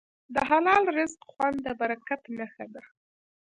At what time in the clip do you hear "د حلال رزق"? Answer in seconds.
0.33-1.19